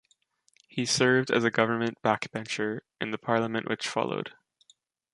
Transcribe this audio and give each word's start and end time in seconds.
He 0.67 0.87
served 0.87 1.29
as 1.29 1.43
a 1.43 1.51
government 1.51 1.99
backbencher 2.03 2.79
in 2.99 3.11
the 3.11 3.19
parliament 3.19 3.69
which 3.69 3.87
followed. 3.87 4.31